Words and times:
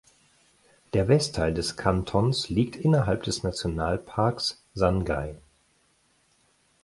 Der 0.93 1.07
Westteil 1.09 1.53
des 1.53 1.77
Kantons 1.77 2.49
liegt 2.49 2.75
innerhalb 2.75 3.21
des 3.21 3.43
Nationalparks 3.43 4.63
Sangay. 4.73 5.35